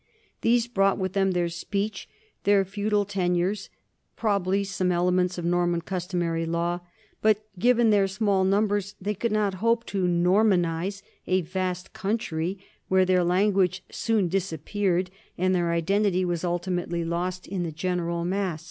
These 0.41 0.65
brought 0.65 0.97
with 0.97 1.13
them 1.13 1.29
their 1.33 1.47
speech, 1.47 2.09
their 2.43 2.65
feudal 2.65 3.05
tenures, 3.05 3.69
probably 4.15 4.63
some 4.63 4.91
elements 4.91 5.37
of 5.37 5.45
Norman 5.45 5.81
customary 5.81 6.47
law; 6.47 6.79
but, 7.21 7.45
given 7.59 7.91
their 7.91 8.07
small 8.07 8.43
numbers, 8.43 8.95
they 8.99 9.13
could 9.13 9.31
not 9.31 9.53
hope 9.61 9.85
to 9.85 10.07
Normanize 10.07 11.03
a 11.27 11.41
vast 11.41 11.93
country, 11.93 12.57
where 12.87 13.05
their 13.05 13.23
language 13.23 13.83
soon 13.91 14.27
disappeared 14.27 15.11
and 15.37 15.53
their 15.53 15.71
identity 15.71 16.25
was 16.25 16.43
ultimately 16.43 17.05
lost 17.05 17.45
in 17.45 17.61
the 17.61 17.71
general 17.71 18.25
mass. 18.25 18.59